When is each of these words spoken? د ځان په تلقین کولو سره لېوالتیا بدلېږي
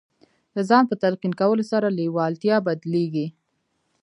د 0.55 0.57
ځان 0.69 0.83
په 0.89 0.95
تلقین 1.03 1.33
کولو 1.41 1.63
سره 1.71 1.87
لېوالتیا 1.97 2.55
بدلېږي 2.67 3.27